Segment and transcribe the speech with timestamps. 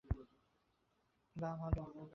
[1.35, 2.03] বাহ, ভালো।